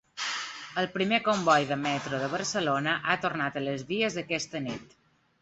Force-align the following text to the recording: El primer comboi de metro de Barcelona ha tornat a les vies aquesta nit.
El 0.83 0.87
primer 0.95 1.19
comboi 1.27 1.67
de 1.71 1.77
metro 1.81 2.21
de 2.23 2.31
Barcelona 2.33 2.97
ha 3.05 3.19
tornat 3.27 3.61
a 3.61 3.65
les 3.67 3.87
vies 3.93 4.19
aquesta 4.25 4.65
nit. 4.67 4.99